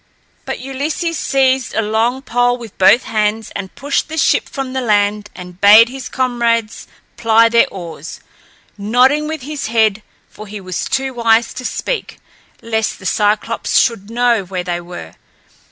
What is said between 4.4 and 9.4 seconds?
from the land and bade his comrades ply their oars, nodding